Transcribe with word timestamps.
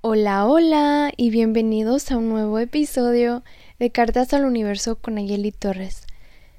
Hola, 0.00 0.46
hola 0.46 1.12
y 1.16 1.30
bienvenidos 1.30 2.10
a 2.10 2.16
un 2.16 2.28
nuevo 2.28 2.58
episodio 2.58 3.44
de 3.78 3.90
Cartas 3.90 4.32
al 4.34 4.44
Universo 4.44 4.96
con 4.96 5.18
Ayeli 5.18 5.52
Torres. 5.52 6.06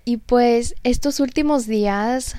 Y 0.05 0.17
pues 0.17 0.75
estos 0.83 1.19
últimos 1.19 1.67
días 1.67 2.37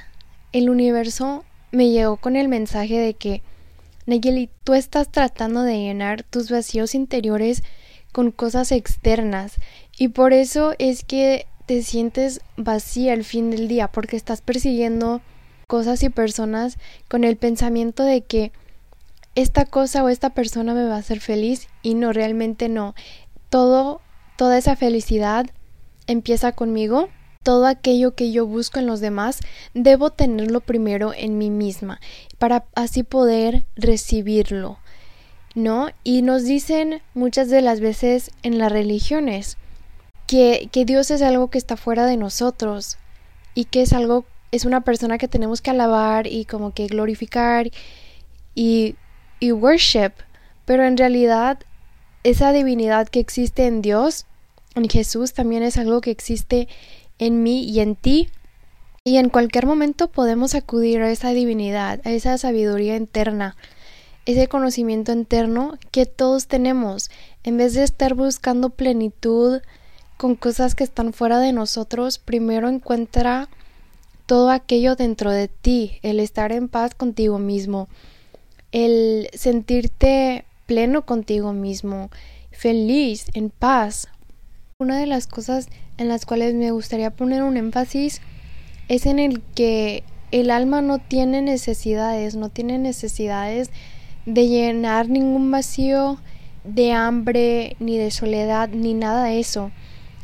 el 0.52 0.70
universo 0.70 1.44
me 1.70 1.90
llegó 1.90 2.16
con 2.16 2.36
el 2.36 2.48
mensaje 2.48 2.98
de 2.98 3.12
que 3.12 3.42
Nayeli, 4.06 4.48
tú 4.64 4.72
estás 4.72 5.10
tratando 5.10 5.62
de 5.64 5.76
llenar 5.78 6.22
tus 6.22 6.50
vacíos 6.50 6.94
interiores 6.94 7.62
con 8.10 8.30
cosas 8.30 8.72
externas 8.72 9.56
y 9.98 10.08
por 10.08 10.32
eso 10.32 10.74
es 10.78 11.04
que 11.04 11.46
te 11.66 11.82
sientes 11.82 12.40
vacía 12.56 13.12
al 13.12 13.24
fin 13.24 13.50
del 13.50 13.68
día 13.68 13.88
porque 13.88 14.16
estás 14.16 14.40
persiguiendo 14.40 15.20
cosas 15.66 16.02
y 16.02 16.10
personas 16.10 16.78
con 17.08 17.24
el 17.24 17.36
pensamiento 17.36 18.02
de 18.02 18.22
que 18.22 18.52
esta 19.34 19.64
cosa 19.64 20.04
o 20.04 20.08
esta 20.08 20.30
persona 20.30 20.74
me 20.74 20.84
va 20.84 20.96
a 20.96 20.98
hacer 20.98 21.20
feliz 21.20 21.68
y 21.82 21.94
no 21.94 22.12
realmente 22.12 22.68
no. 22.68 22.94
Todo 23.48 24.00
toda 24.36 24.58
esa 24.58 24.76
felicidad 24.76 25.46
empieza 26.06 26.52
conmigo. 26.52 27.08
Todo 27.42 27.66
aquello 27.66 28.14
que 28.14 28.30
yo 28.30 28.46
busco 28.46 28.78
en 28.78 28.86
los 28.86 29.00
demás 29.00 29.40
debo 29.74 30.10
tenerlo 30.10 30.60
primero 30.60 31.12
en 31.12 31.38
mí 31.38 31.50
misma 31.50 32.00
para 32.38 32.64
así 32.74 33.02
poder 33.02 33.64
recibirlo. 33.76 34.78
¿No? 35.54 35.90
Y 36.02 36.22
nos 36.22 36.44
dicen 36.44 37.02
muchas 37.14 37.50
de 37.50 37.62
las 37.62 37.80
veces 37.80 38.30
en 38.42 38.58
las 38.58 38.72
religiones 38.72 39.58
que, 40.32 40.68
que 40.72 40.84
Dios 40.84 41.10
es 41.10 41.20
algo 41.22 41.50
que 41.50 41.58
está 41.58 41.76
fuera 41.76 42.06
de 42.06 42.16
nosotros 42.16 42.96
y 43.54 43.66
que 43.66 43.82
es 43.82 43.92
algo, 43.92 44.24
es 44.50 44.64
una 44.64 44.80
persona 44.80 45.18
que 45.18 45.28
tenemos 45.28 45.60
que 45.60 45.70
alabar 45.70 46.26
y 46.26 46.44
como 46.46 46.72
que 46.72 46.86
glorificar 46.86 47.70
y 48.54 48.96
y 49.42 49.50
worship, 49.50 50.12
pero 50.66 50.84
en 50.84 50.96
realidad 50.96 51.58
esa 52.22 52.52
divinidad 52.52 53.08
que 53.08 53.18
existe 53.18 53.66
en 53.66 53.82
Dios, 53.82 54.26
en 54.76 54.88
Jesús, 54.88 55.32
también 55.32 55.64
es 55.64 55.76
algo 55.78 56.00
que 56.00 56.12
existe 56.12 56.68
en 57.18 57.42
mí 57.42 57.64
y 57.64 57.80
en 57.80 57.96
ti. 57.96 58.28
Y 59.02 59.16
en 59.16 59.30
cualquier 59.30 59.66
momento 59.66 60.12
podemos 60.12 60.54
acudir 60.54 61.02
a 61.02 61.10
esa 61.10 61.30
divinidad, 61.30 62.00
a 62.04 62.12
esa 62.12 62.38
sabiduría 62.38 62.94
interna, 62.94 63.56
ese 64.26 64.46
conocimiento 64.46 65.10
interno 65.10 65.76
que 65.90 66.06
todos 66.06 66.46
tenemos, 66.46 67.10
en 67.42 67.56
vez 67.56 67.74
de 67.74 67.82
estar 67.82 68.14
buscando 68.14 68.70
plenitud 68.70 69.60
con 70.22 70.36
cosas 70.36 70.76
que 70.76 70.84
están 70.84 71.12
fuera 71.12 71.40
de 71.40 71.52
nosotros, 71.52 72.20
primero 72.20 72.68
encuentra 72.68 73.48
todo 74.26 74.50
aquello 74.50 74.94
dentro 74.94 75.32
de 75.32 75.48
ti, 75.48 75.98
el 76.02 76.20
estar 76.20 76.52
en 76.52 76.68
paz 76.68 76.94
contigo 76.94 77.40
mismo, 77.40 77.88
el 78.70 79.28
sentirte 79.34 80.44
pleno 80.66 81.04
contigo 81.04 81.52
mismo, 81.52 82.08
feliz, 82.52 83.32
en 83.34 83.50
paz. 83.50 84.06
Una 84.78 84.96
de 84.96 85.06
las 85.06 85.26
cosas 85.26 85.66
en 85.98 86.06
las 86.06 86.24
cuales 86.24 86.54
me 86.54 86.70
gustaría 86.70 87.10
poner 87.10 87.42
un 87.42 87.56
énfasis 87.56 88.20
es 88.86 89.06
en 89.06 89.18
el 89.18 89.42
que 89.56 90.04
el 90.30 90.52
alma 90.52 90.82
no 90.82 91.00
tiene 91.00 91.42
necesidades, 91.42 92.36
no 92.36 92.48
tiene 92.48 92.78
necesidades 92.78 93.70
de 94.24 94.46
llenar 94.46 95.08
ningún 95.08 95.50
vacío 95.50 96.20
de 96.62 96.92
hambre, 96.92 97.74
ni 97.80 97.98
de 97.98 98.12
soledad, 98.12 98.68
ni 98.68 98.94
nada 98.94 99.24
de 99.24 99.40
eso. 99.40 99.72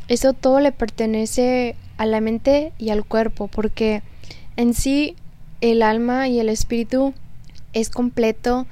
Eso 0.09 0.33
todo 0.33 0.61
le 0.61 0.73
pertenece 0.73 1.77
a 1.99 2.07
la 2.07 2.21
mente 2.21 2.73
y 2.79 2.91
al 2.91 3.05
cuerpo, 3.05 3.49
porque 3.49 4.03
en 4.57 4.75
sí 4.75 5.17
el 5.61 5.83
alma 5.83 6.29
y 6.29 6.41
el 6.41 6.49
espíritu 6.49 7.15
es 7.73 7.91
completo 7.91 8.67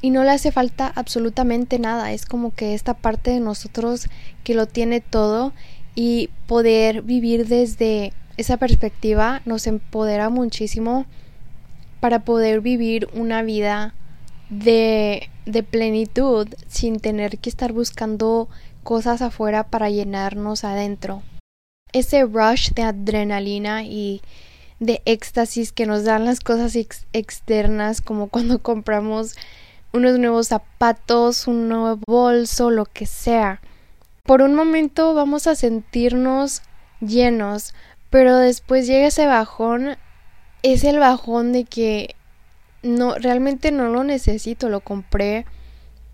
y 0.00 0.10
no 0.10 0.24
le 0.24 0.30
hace 0.30 0.52
falta 0.52 0.92
absolutamente 0.94 1.78
nada. 1.78 2.12
Es 2.12 2.26
como 2.26 2.52
que 2.54 2.74
esta 2.74 2.94
parte 2.94 3.30
de 3.30 3.40
nosotros 3.40 4.08
que 4.44 4.54
lo 4.54 4.66
tiene 4.66 5.00
todo 5.00 5.52
y 5.94 6.28
poder 6.46 7.02
vivir 7.02 7.46
desde 7.46 8.12
esa 8.36 8.56
perspectiva 8.56 9.42
nos 9.44 9.66
empodera 9.66 10.28
muchísimo 10.28 11.06
para 12.00 12.24
poder 12.24 12.60
vivir 12.60 13.08
una 13.14 13.42
vida 13.42 13.94
de, 14.50 15.30
de 15.46 15.62
plenitud 15.62 16.48
sin 16.66 16.98
tener 16.98 17.38
que 17.38 17.48
estar 17.48 17.72
buscando 17.72 18.48
cosas 18.82 19.22
afuera 19.22 19.64
para 19.64 19.90
llenarnos 19.90 20.64
adentro. 20.64 21.22
Ese 21.92 22.24
rush 22.24 22.70
de 22.72 22.82
adrenalina 22.82 23.84
y 23.84 24.22
de 24.80 25.02
éxtasis 25.04 25.72
que 25.72 25.86
nos 25.86 26.04
dan 26.04 26.24
las 26.24 26.40
cosas 26.40 26.76
externas, 27.12 28.00
como 28.00 28.28
cuando 28.28 28.58
compramos 28.62 29.36
unos 29.92 30.18
nuevos 30.18 30.48
zapatos, 30.48 31.46
un 31.46 31.68
nuevo 31.68 32.00
bolso, 32.06 32.70
lo 32.70 32.86
que 32.86 33.06
sea. 33.06 33.60
Por 34.24 34.42
un 34.42 34.54
momento 34.54 35.14
vamos 35.14 35.46
a 35.46 35.54
sentirnos 35.54 36.62
llenos, 37.00 37.74
pero 38.10 38.36
después 38.36 38.86
llega 38.86 39.08
ese 39.08 39.26
bajón, 39.26 39.96
es 40.62 40.84
el 40.84 40.98
bajón 40.98 41.52
de 41.52 41.64
que 41.64 42.14
no 42.82 43.14
realmente 43.14 43.70
no 43.70 43.88
lo 43.88 44.04
necesito, 44.04 44.68
lo 44.68 44.80
compré 44.80 45.44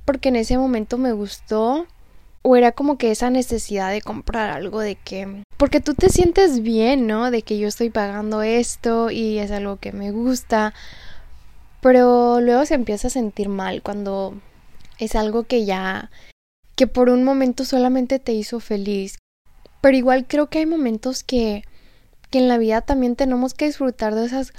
porque 0.08 0.30
en 0.30 0.36
ese 0.36 0.56
momento 0.56 0.96
me 0.96 1.12
gustó 1.12 1.86
o 2.48 2.56
era 2.56 2.72
como 2.72 2.96
que 2.96 3.10
esa 3.10 3.28
necesidad 3.28 3.90
de 3.90 4.00
comprar 4.00 4.48
algo 4.48 4.80
de 4.80 4.94
que 4.94 5.42
porque 5.58 5.80
tú 5.80 5.92
te 5.92 6.08
sientes 6.08 6.62
bien, 6.62 7.06
¿no? 7.06 7.30
De 7.30 7.42
que 7.42 7.58
yo 7.58 7.68
estoy 7.68 7.90
pagando 7.90 8.40
esto 8.40 9.10
y 9.10 9.38
es 9.38 9.50
algo 9.50 9.76
que 9.76 9.92
me 9.92 10.12
gusta, 10.12 10.72
pero 11.82 12.40
luego 12.40 12.64
se 12.64 12.72
empieza 12.72 13.08
a 13.08 13.10
sentir 13.10 13.50
mal 13.50 13.82
cuando 13.82 14.40
es 14.98 15.14
algo 15.14 15.44
que 15.44 15.66
ya 15.66 16.10
que 16.74 16.86
por 16.86 17.10
un 17.10 17.22
momento 17.22 17.66
solamente 17.66 18.18
te 18.18 18.32
hizo 18.32 18.60
feliz. 18.60 19.18
Pero 19.82 19.98
igual 19.98 20.26
creo 20.26 20.48
que 20.48 20.60
hay 20.60 20.66
momentos 20.66 21.22
que 21.22 21.64
que 22.30 22.38
en 22.38 22.48
la 22.48 22.56
vida 22.56 22.80
también 22.80 23.14
tenemos 23.14 23.52
que 23.52 23.66
disfrutar 23.66 24.14
de 24.14 24.24
esas 24.24 24.54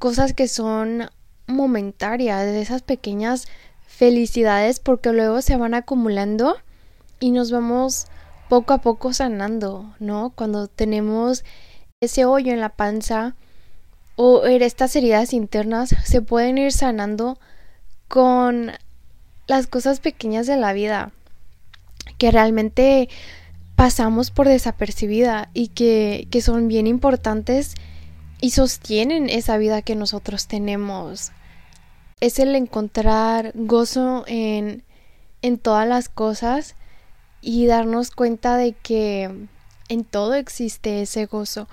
cosas 0.00 0.32
que 0.32 0.48
son 0.48 1.08
momentarias, 1.46 2.46
de 2.46 2.60
esas 2.60 2.82
pequeñas 2.82 3.46
felicidades 3.86 4.80
porque 4.80 5.12
luego 5.12 5.40
se 5.40 5.56
van 5.56 5.74
acumulando 5.74 6.56
y 7.20 7.30
nos 7.30 7.50
vamos 7.50 8.06
poco 8.48 8.72
a 8.72 8.78
poco 8.78 9.12
sanando, 9.12 9.94
¿no? 9.98 10.30
Cuando 10.34 10.68
tenemos 10.68 11.44
ese 12.00 12.24
hoyo 12.24 12.52
en 12.52 12.60
la 12.60 12.70
panza 12.70 13.34
o 14.16 14.44
estas 14.44 14.96
heridas 14.96 15.32
internas 15.32 15.94
se 16.04 16.22
pueden 16.22 16.58
ir 16.58 16.72
sanando 16.72 17.38
con 18.08 18.72
las 19.46 19.66
cosas 19.66 20.00
pequeñas 20.00 20.46
de 20.46 20.56
la 20.56 20.72
vida 20.72 21.12
que 22.18 22.30
realmente 22.30 23.08
pasamos 23.76 24.30
por 24.30 24.48
desapercibida 24.48 25.50
y 25.54 25.68
que, 25.68 26.26
que 26.30 26.40
son 26.40 26.68
bien 26.68 26.86
importantes 26.86 27.74
y 28.40 28.50
sostienen 28.50 29.28
esa 29.28 29.56
vida 29.56 29.82
que 29.82 29.94
nosotros 29.94 30.48
tenemos. 30.48 31.32
Es 32.20 32.38
el 32.38 32.54
encontrar 32.56 33.52
gozo 33.54 34.24
en, 34.26 34.82
en 35.42 35.58
todas 35.58 35.86
las 35.86 36.08
cosas 36.08 36.74
y 37.40 37.66
darnos 37.66 38.10
cuenta 38.10 38.56
de 38.56 38.72
que 38.72 39.30
en 39.88 40.04
todo 40.04 40.34
existe 40.34 41.02
ese 41.02 41.26
gozo. 41.26 41.68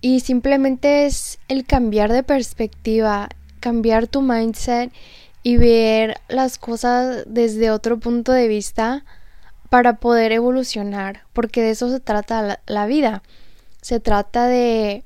Y 0.00 0.20
simplemente 0.20 1.06
es 1.06 1.38
el 1.48 1.64
cambiar 1.64 2.12
de 2.12 2.22
perspectiva, 2.22 3.28
cambiar 3.60 4.06
tu 4.06 4.22
mindset 4.22 4.92
y 5.42 5.56
ver 5.56 6.16
las 6.28 6.58
cosas 6.58 7.24
desde 7.26 7.70
otro 7.70 7.98
punto 7.98 8.32
de 8.32 8.48
vista 8.48 9.04
para 9.70 9.96
poder 9.96 10.32
evolucionar, 10.32 11.22
porque 11.32 11.62
de 11.62 11.70
eso 11.70 11.90
se 11.90 12.00
trata 12.00 12.60
la, 12.66 12.86
vida. 12.86 13.22
Se 13.82 14.00
trata 14.00 14.46
de, 14.46 15.04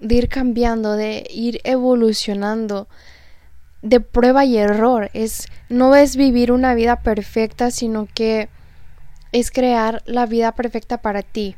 de 0.00 0.14
ir 0.14 0.28
cambiando, 0.28 0.94
de 0.94 1.26
ir 1.30 1.60
evolucionando, 1.64 2.88
de 3.82 4.00
prueba 4.00 4.44
y 4.44 4.56
error. 4.56 5.10
Es 5.12 5.46
no 5.68 5.94
es 5.94 6.16
vivir 6.16 6.50
una 6.50 6.74
vida 6.74 7.00
perfecta, 7.00 7.70
sino 7.70 8.08
que 8.12 8.48
es 9.34 9.50
crear 9.50 10.00
la 10.06 10.26
vida 10.26 10.52
perfecta 10.52 10.98
para 10.98 11.22
ti. 11.22 11.56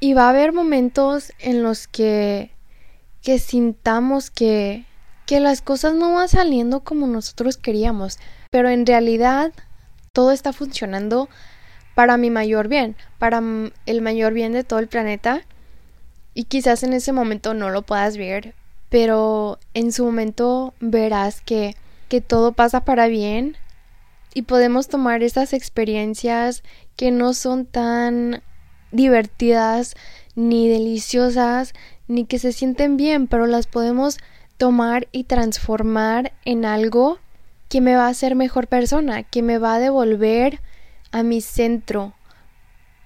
Y 0.00 0.14
va 0.14 0.26
a 0.26 0.30
haber 0.30 0.52
momentos 0.52 1.32
en 1.38 1.62
los 1.62 1.86
que, 1.86 2.50
que 3.22 3.38
sintamos 3.38 4.32
que, 4.32 4.84
que 5.26 5.38
las 5.38 5.62
cosas 5.62 5.94
no 5.94 6.12
van 6.12 6.28
saliendo 6.28 6.80
como 6.80 7.06
nosotros 7.06 7.56
queríamos, 7.56 8.18
pero 8.50 8.68
en 8.68 8.84
realidad 8.84 9.52
todo 10.12 10.32
está 10.32 10.52
funcionando 10.52 11.28
para 11.94 12.16
mi 12.16 12.30
mayor 12.30 12.66
bien, 12.66 12.96
para 13.20 13.40
el 13.86 14.02
mayor 14.02 14.32
bien 14.32 14.52
de 14.52 14.64
todo 14.64 14.80
el 14.80 14.88
planeta. 14.88 15.42
Y 16.34 16.44
quizás 16.44 16.82
en 16.82 16.94
ese 16.94 17.12
momento 17.12 17.54
no 17.54 17.70
lo 17.70 17.82
puedas 17.82 18.16
ver, 18.16 18.54
pero 18.88 19.60
en 19.74 19.92
su 19.92 20.04
momento 20.04 20.74
verás 20.80 21.42
que, 21.42 21.76
que 22.08 22.20
todo 22.20 22.50
pasa 22.50 22.84
para 22.84 23.06
bien 23.06 23.56
y 24.34 24.42
podemos 24.42 24.88
tomar 24.88 25.22
esas 25.22 25.52
experiencias 25.52 26.62
que 26.96 27.10
no 27.10 27.34
son 27.34 27.66
tan 27.66 28.42
divertidas 28.92 29.94
ni 30.34 30.68
deliciosas, 30.68 31.74
ni 32.08 32.24
que 32.24 32.38
se 32.38 32.52
sienten 32.52 32.96
bien, 32.96 33.26
pero 33.26 33.46
las 33.46 33.66
podemos 33.66 34.18
tomar 34.56 35.08
y 35.12 35.24
transformar 35.24 36.32
en 36.44 36.64
algo 36.64 37.18
que 37.68 37.80
me 37.80 37.96
va 37.96 38.06
a 38.06 38.10
hacer 38.10 38.34
mejor 38.34 38.66
persona, 38.66 39.22
que 39.22 39.42
me 39.42 39.58
va 39.58 39.76
a 39.76 39.78
devolver 39.78 40.60
a 41.12 41.22
mi 41.22 41.40
centro. 41.40 42.14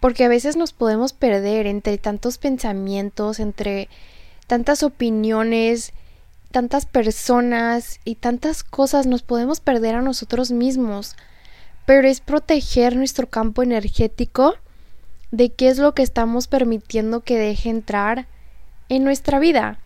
Porque 0.00 0.24
a 0.24 0.28
veces 0.28 0.56
nos 0.56 0.72
podemos 0.72 1.12
perder 1.12 1.66
entre 1.66 1.98
tantos 1.98 2.38
pensamientos, 2.38 3.40
entre 3.40 3.88
tantas 4.46 4.82
opiniones, 4.82 5.92
tantas 6.54 6.86
personas 6.86 7.98
y 8.04 8.14
tantas 8.14 8.62
cosas, 8.62 9.08
nos 9.08 9.22
podemos 9.22 9.58
perder 9.58 9.96
a 9.96 10.02
nosotros 10.02 10.52
mismos. 10.52 11.16
Pero 11.84 12.06
es 12.06 12.20
proteger 12.20 12.94
nuestro 12.94 13.28
campo 13.28 13.64
energético 13.64 14.54
de 15.32 15.50
qué 15.50 15.66
es 15.68 15.78
lo 15.78 15.94
que 15.94 16.04
estamos 16.04 16.46
permitiendo 16.46 17.22
que 17.22 17.36
deje 17.36 17.70
entrar 17.70 18.28
en 18.88 19.02
nuestra 19.02 19.40
vida. 19.40 19.80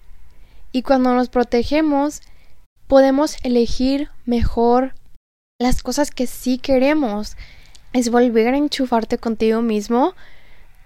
Y 0.71 0.83
cuando 0.83 1.15
nos 1.15 1.31
protegemos, 1.31 2.21
podemos 2.87 3.39
elegir 3.45 4.11
mejor 4.27 4.95
las 5.59 5.83
cosas 5.83 6.11
que 6.11 6.27
sí 6.27 6.59
queremos. 6.59 7.39
Es 7.95 8.11
volver 8.11 8.53
a 8.53 8.59
enchufarte 8.59 9.17
contigo 9.17 9.63
mismo 9.63 10.15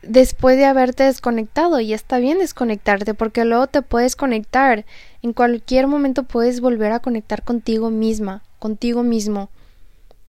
después 0.02 0.56
de 0.56 0.64
haberte 0.64 1.04
desconectado. 1.04 1.80
Y 1.80 1.92
está 1.92 2.18
bien 2.18 2.38
desconectarte 2.38 3.14
porque 3.14 3.44
luego 3.44 3.66
te 3.66 3.82
puedes 3.82 4.16
conectar. 4.16 4.84
En 5.22 5.32
cualquier 5.32 5.86
momento 5.86 6.24
puedes 6.24 6.60
volver 6.60 6.92
a 6.92 7.00
conectar 7.00 7.42
contigo 7.42 7.90
misma, 7.90 8.42
contigo 8.58 9.02
mismo. 9.02 9.50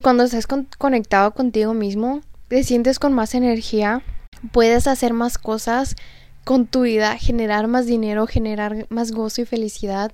Cuando 0.03 0.25
estás 0.25 0.47
conectado 0.79 1.33
contigo 1.33 1.75
mismo, 1.75 2.23
te 2.49 2.65
sientes 2.65 2.99
con 2.99 3.13
más 3.13 3.35
energía, 3.35 4.03
puedes 4.51 4.87
hacer 4.87 5.13
más 5.13 5.39
cosas 5.39 5.97
con 6.45 6.67
tu 6.67 6.83
vida, 6.83 7.17
generar 7.17 7.69
más 7.69 7.87
dinero, 7.87 8.27
generar 8.27 8.87
más 8.89 9.13
gozo 9.13 9.43
y 9.43 9.45
felicidad, 9.45 10.11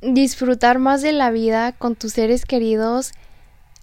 disfrutar 0.00 0.78
más 0.78 1.02
de 1.02 1.12
la 1.12 1.30
vida 1.30 1.72
con 1.72 1.96
tus 1.96 2.12
seres 2.12 2.44
queridos 2.44 3.12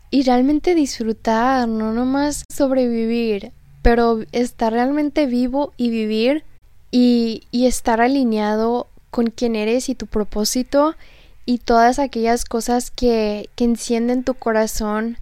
y 0.09 0.23
realmente 0.23 0.75
disfrutar, 0.75 1.67
no 1.67 1.91
nomás 1.91 2.45
sobrevivir, 2.49 3.51
pero 3.83 4.23
estar 4.31 4.73
realmente 4.73 5.27
vivo 5.27 5.73
y 5.77 5.91
vivir 5.91 6.43
y, 6.89 7.43
estar 7.51 8.01
alineado 8.01 8.87
con 9.11 9.27
quién 9.27 9.55
eres 9.55 9.89
y 9.89 9.95
tu 9.95 10.07
propósito 10.07 10.95
y 11.45 11.59
todas 11.59 11.99
aquellas 11.99 12.45
cosas 12.45 12.89
que 12.89 13.49
encienden 13.57 14.23
tu 14.23 14.33
corazón 14.33 15.17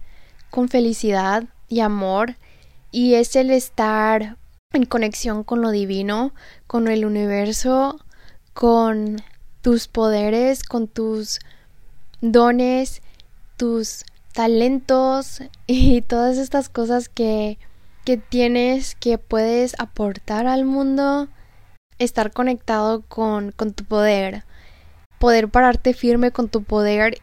con 0.50 0.68
felicidad 0.68 1.44
y 1.68 1.80
amor 1.80 2.36
y 2.90 3.14
es 3.14 3.36
el 3.36 3.50
estar 3.50 4.36
en 4.72 4.86
conexión 4.86 5.44
con 5.44 5.60
lo 5.60 5.70
divino, 5.70 6.32
con 6.66 6.88
el 6.88 7.04
universo, 7.04 8.00
con 8.54 9.16
tus 9.62 9.88
poderes, 9.88 10.62
con 10.62 10.88
tus 10.88 11.40
dones, 12.20 13.02
tus 13.56 14.04
talentos 14.32 15.42
y 15.66 16.02
todas 16.02 16.38
estas 16.38 16.68
cosas 16.68 17.08
que, 17.08 17.58
que 18.04 18.16
tienes 18.16 18.94
que 18.96 19.18
puedes 19.18 19.74
aportar 19.78 20.46
al 20.46 20.64
mundo, 20.64 21.28
estar 21.98 22.32
conectado 22.32 23.02
con, 23.02 23.52
con 23.52 23.72
tu 23.72 23.84
poder, 23.84 24.44
poder 25.18 25.48
pararte 25.48 25.94
firme 25.94 26.30
con 26.32 26.48
tu 26.48 26.64
poder 26.64 27.18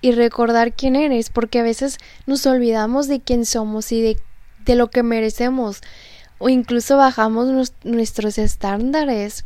y 0.00 0.12
recordar 0.12 0.74
quién 0.74 0.96
eres, 0.96 1.30
porque 1.30 1.60
a 1.60 1.62
veces 1.62 1.98
nos 2.26 2.46
olvidamos 2.46 3.08
de 3.08 3.20
quién 3.20 3.46
somos 3.46 3.92
y 3.92 4.02
de, 4.02 4.20
de 4.64 4.74
lo 4.74 4.90
que 4.90 5.02
merecemos. 5.02 5.80
O 6.38 6.48
incluso 6.48 6.96
bajamos 6.96 7.72
nuestros 7.84 8.36
estándares. 8.38 9.44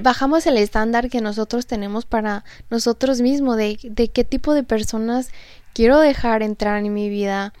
Bajamos 0.00 0.46
el 0.46 0.56
estándar 0.56 1.10
que 1.10 1.20
nosotros 1.20 1.66
tenemos 1.66 2.06
para 2.06 2.44
nosotros 2.70 3.20
mismos 3.20 3.56
de, 3.56 3.78
de 3.82 4.08
qué 4.08 4.24
tipo 4.24 4.54
de 4.54 4.62
personas 4.62 5.30
quiero 5.74 5.98
dejar 5.98 6.42
entrar 6.42 6.84
en 6.84 6.92
mi 6.92 7.08
vida 7.08 7.52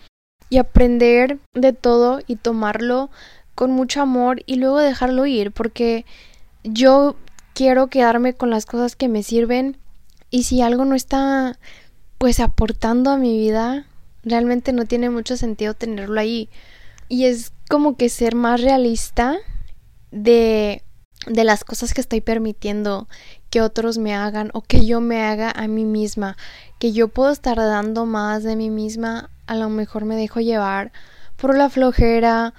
y 0.52 0.58
aprender 0.58 1.38
de 1.54 1.72
todo 1.72 2.20
y 2.26 2.36
tomarlo 2.36 3.08
con 3.54 3.70
mucho 3.70 4.02
amor 4.02 4.42
y 4.44 4.56
luego 4.56 4.80
dejarlo 4.80 5.24
ir 5.24 5.50
porque 5.50 6.04
yo 6.62 7.16
quiero 7.54 7.86
quedarme 7.86 8.34
con 8.34 8.50
las 8.50 8.66
cosas 8.66 8.94
que 8.94 9.08
me 9.08 9.22
sirven 9.22 9.78
y 10.28 10.42
si 10.42 10.60
algo 10.60 10.84
no 10.84 10.94
está 10.94 11.58
pues 12.18 12.38
aportando 12.38 13.10
a 13.10 13.16
mi 13.16 13.38
vida 13.38 13.86
realmente 14.24 14.74
no 14.74 14.84
tiene 14.84 15.08
mucho 15.08 15.38
sentido 15.38 15.72
tenerlo 15.72 16.20
ahí. 16.20 16.50
Y 17.08 17.24
es 17.24 17.54
como 17.70 17.96
que 17.96 18.10
ser 18.10 18.34
más 18.34 18.60
realista 18.60 19.38
de, 20.10 20.82
de 21.26 21.44
las 21.44 21.64
cosas 21.64 21.94
que 21.94 22.00
estoy 22.00 22.20
permitiendo 22.20 23.08
que 23.50 23.60
otros 23.60 23.98
me 23.98 24.14
hagan 24.14 24.50
o 24.54 24.62
que 24.62 24.84
yo 24.84 25.00
me 25.00 25.22
haga 25.22 25.50
a 25.50 25.68
mí 25.68 25.84
misma, 25.84 26.36
que 26.78 26.92
yo 26.92 27.08
puedo 27.08 27.30
estar 27.30 27.56
dando 27.56 28.06
más 28.06 28.42
de 28.42 28.56
mí 28.56 28.70
misma, 28.70 29.30
a 29.46 29.56
lo 29.56 29.68
mejor 29.68 30.04
me 30.04 30.16
dejo 30.16 30.40
llevar 30.40 30.92
por 31.36 31.56
la 31.56 31.70
flojera, 31.70 32.54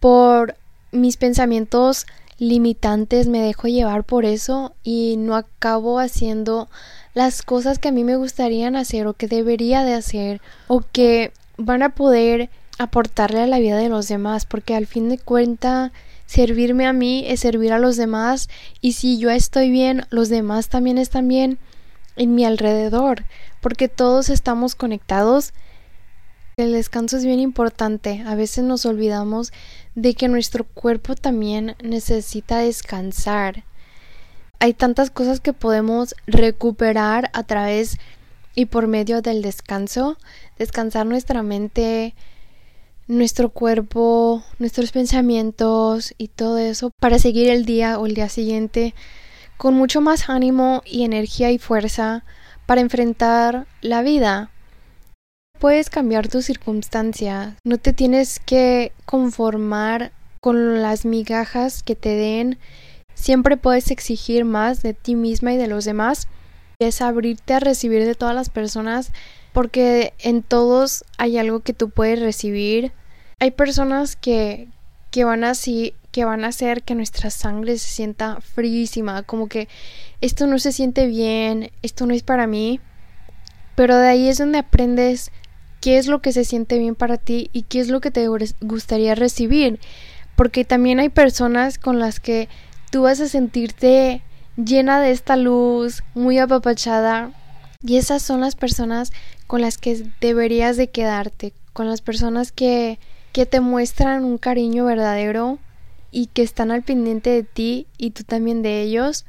por 0.00 0.56
mis 0.90 1.16
pensamientos 1.16 2.06
limitantes, 2.38 3.26
me 3.26 3.40
dejo 3.40 3.68
llevar 3.68 4.04
por 4.04 4.24
eso 4.24 4.74
y 4.82 5.16
no 5.18 5.34
acabo 5.34 5.98
haciendo 5.98 6.68
las 7.14 7.42
cosas 7.42 7.78
que 7.78 7.88
a 7.88 7.92
mí 7.92 8.04
me 8.04 8.16
gustarían 8.16 8.76
hacer 8.76 9.06
o 9.06 9.14
que 9.14 9.26
debería 9.26 9.84
de 9.84 9.94
hacer 9.94 10.40
o 10.68 10.82
que 10.92 11.32
van 11.56 11.82
a 11.82 11.90
poder 11.90 12.48
aportarle 12.78 13.40
a 13.40 13.46
la 13.46 13.58
vida 13.58 13.76
de 13.76 13.88
los 13.88 14.08
demás, 14.08 14.46
porque 14.46 14.74
al 14.74 14.86
fin 14.86 15.08
de 15.08 15.18
cuenta 15.18 15.92
servirme 16.26 16.86
a 16.86 16.92
mí 16.92 17.24
es 17.26 17.40
servir 17.40 17.72
a 17.72 17.78
los 17.78 17.96
demás 17.96 18.48
y 18.80 18.92
si 18.92 19.18
yo 19.18 19.30
estoy 19.30 19.70
bien, 19.70 20.06
los 20.10 20.28
demás 20.28 20.68
también 20.68 20.98
están 20.98 21.26
bien 21.28 21.58
en 22.16 22.34
mi 22.34 22.44
alrededor, 22.44 23.24
porque 23.60 23.88
todos 23.88 24.28
estamos 24.28 24.74
conectados. 24.74 25.52
El 26.56 26.72
descanso 26.72 27.16
es 27.16 27.24
bien 27.24 27.38
importante. 27.38 28.24
A 28.26 28.34
veces 28.34 28.64
nos 28.64 28.84
olvidamos 28.84 29.52
de 29.94 30.14
que 30.14 30.28
nuestro 30.28 30.64
cuerpo 30.64 31.14
también 31.14 31.76
necesita 31.82 32.58
descansar. 32.58 33.64
Hay 34.58 34.74
tantas 34.74 35.10
cosas 35.10 35.38
que 35.38 35.52
podemos 35.52 36.16
recuperar 36.26 37.30
a 37.32 37.44
través 37.44 37.98
y 38.56 38.66
por 38.66 38.88
medio 38.88 39.22
del 39.22 39.40
descanso, 39.40 40.18
descansar 40.58 41.06
nuestra 41.06 41.44
mente, 41.44 42.16
nuestro 43.08 43.48
cuerpo, 43.48 44.44
nuestros 44.58 44.92
pensamientos 44.92 46.14
y 46.18 46.28
todo 46.28 46.58
eso 46.58 46.90
para 47.00 47.18
seguir 47.18 47.48
el 47.48 47.64
día 47.64 47.98
o 47.98 48.06
el 48.06 48.14
día 48.14 48.28
siguiente 48.28 48.94
con 49.56 49.74
mucho 49.74 50.00
más 50.00 50.28
ánimo 50.28 50.82
y 50.86 51.04
energía 51.04 51.50
y 51.50 51.58
fuerza 51.58 52.24
para 52.66 52.80
enfrentar 52.80 53.66
la 53.80 54.02
vida. 54.02 54.50
Puedes 55.58 55.90
cambiar 55.90 56.28
tu 56.28 56.42
circunstancia, 56.42 57.56
no 57.64 57.78
te 57.78 57.92
tienes 57.92 58.38
que 58.38 58.92
conformar 59.04 60.12
con 60.40 60.80
las 60.82 61.04
migajas 61.04 61.82
que 61.82 61.96
te 61.96 62.10
den, 62.10 62.58
siempre 63.14 63.56
puedes 63.56 63.90
exigir 63.90 64.44
más 64.44 64.82
de 64.82 64.94
ti 64.94 65.16
misma 65.16 65.52
y 65.52 65.56
de 65.56 65.66
los 65.66 65.84
demás. 65.84 66.28
Es 66.78 67.02
abrirte 67.02 67.54
a 67.54 67.60
recibir 67.60 68.04
de 68.04 68.14
todas 68.14 68.36
las 68.36 68.50
personas 68.50 69.10
porque 69.58 70.14
en 70.20 70.44
todos 70.44 71.04
hay 71.16 71.36
algo 71.36 71.64
que 71.64 71.72
tú 71.72 71.90
puedes 71.90 72.20
recibir. 72.20 72.92
Hay 73.40 73.50
personas 73.50 74.14
que, 74.14 74.68
que 75.10 75.24
van 75.24 75.42
así, 75.42 75.94
que 76.12 76.24
van 76.24 76.44
a 76.44 76.48
hacer 76.50 76.84
que 76.84 76.94
nuestra 76.94 77.28
sangre 77.30 77.76
se 77.76 77.88
sienta 77.88 78.40
frísima, 78.40 79.24
como 79.24 79.48
que 79.48 79.66
esto 80.20 80.46
no 80.46 80.60
se 80.60 80.70
siente 80.70 81.08
bien, 81.08 81.72
esto 81.82 82.06
no 82.06 82.14
es 82.14 82.22
para 82.22 82.46
mí. 82.46 82.78
Pero 83.74 83.96
de 83.96 84.06
ahí 84.06 84.28
es 84.28 84.38
donde 84.38 84.58
aprendes 84.58 85.32
qué 85.80 85.98
es 85.98 86.06
lo 86.06 86.22
que 86.22 86.30
se 86.30 86.44
siente 86.44 86.78
bien 86.78 86.94
para 86.94 87.16
ti 87.16 87.50
y 87.52 87.62
qué 87.62 87.80
es 87.80 87.88
lo 87.88 88.00
que 88.00 88.12
te 88.12 88.28
gustaría 88.60 89.16
recibir. 89.16 89.80
Porque 90.36 90.64
también 90.64 91.00
hay 91.00 91.08
personas 91.08 91.80
con 91.80 91.98
las 91.98 92.20
que 92.20 92.48
tú 92.92 93.02
vas 93.02 93.18
a 93.18 93.26
sentirte 93.26 94.22
llena 94.54 95.00
de 95.00 95.10
esta 95.10 95.34
luz, 95.36 96.04
muy 96.14 96.38
apapachada. 96.38 97.32
Y 97.80 97.96
esas 97.96 98.22
son 98.22 98.40
las 98.40 98.56
personas 98.56 99.12
con 99.46 99.60
las 99.60 99.78
que 99.78 100.04
deberías 100.20 100.76
de 100.76 100.90
quedarte, 100.90 101.52
con 101.72 101.88
las 101.88 102.00
personas 102.00 102.50
que, 102.50 102.98
que 103.32 103.46
te 103.46 103.60
muestran 103.60 104.24
un 104.24 104.36
cariño 104.36 104.84
verdadero 104.84 105.58
y 106.10 106.26
que 106.26 106.42
están 106.42 106.72
al 106.72 106.82
pendiente 106.82 107.30
de 107.30 107.44
ti 107.44 107.86
y 107.96 108.10
tú 108.10 108.24
también 108.24 108.62
de 108.62 108.82
ellos. 108.82 109.26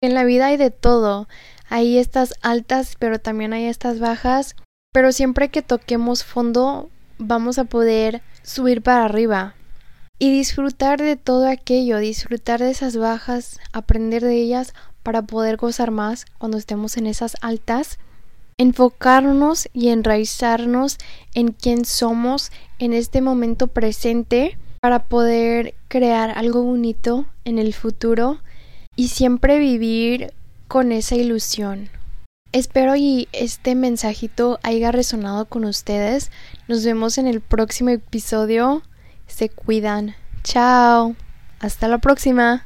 En 0.00 0.14
la 0.14 0.22
vida 0.22 0.46
hay 0.46 0.56
de 0.56 0.70
todo. 0.70 1.28
Hay 1.68 1.98
estas 1.98 2.34
altas, 2.42 2.94
pero 2.98 3.18
también 3.18 3.52
hay 3.52 3.64
estas 3.64 3.98
bajas. 3.98 4.54
Pero 4.92 5.10
siempre 5.10 5.48
que 5.48 5.62
toquemos 5.62 6.22
fondo, 6.22 6.90
vamos 7.18 7.58
a 7.58 7.64
poder 7.64 8.22
subir 8.44 8.82
para 8.82 9.04
arriba. 9.06 9.56
Y 10.20 10.30
disfrutar 10.30 11.00
de 11.00 11.16
todo 11.16 11.48
aquello, 11.48 11.98
disfrutar 11.98 12.60
de 12.60 12.70
esas 12.70 12.96
bajas, 12.96 13.58
aprender 13.72 14.22
de 14.22 14.36
ellas 14.36 14.74
para 15.04 15.22
poder 15.22 15.56
gozar 15.56 15.92
más 15.92 16.26
cuando 16.38 16.58
estemos 16.58 16.96
en 16.96 17.06
esas 17.06 17.36
altas 17.40 17.98
enfocarnos 18.58 19.68
y 19.72 19.88
enraizarnos 19.88 20.98
en 21.34 21.52
quién 21.52 21.84
somos 21.84 22.50
en 22.78 22.92
este 22.92 23.20
momento 23.20 23.66
presente 23.68 24.58
para 24.80 25.04
poder 25.04 25.74
crear 25.88 26.30
algo 26.36 26.62
bonito 26.62 27.26
en 27.44 27.58
el 27.58 27.74
futuro 27.74 28.38
y 28.96 29.08
siempre 29.08 29.58
vivir 29.58 30.32
con 30.68 30.92
esa 30.92 31.16
ilusión. 31.16 31.88
Espero 32.52 32.94
y 32.94 33.28
este 33.32 33.74
mensajito 33.74 34.60
haya 34.62 34.92
resonado 34.92 35.46
con 35.46 35.64
ustedes. 35.64 36.30
Nos 36.68 36.84
vemos 36.84 37.18
en 37.18 37.26
el 37.26 37.40
próximo 37.40 37.90
episodio. 37.90 38.82
Se 39.26 39.48
cuidan. 39.48 40.14
Chao. 40.44 41.16
Hasta 41.58 41.88
la 41.88 41.98
próxima. 41.98 42.64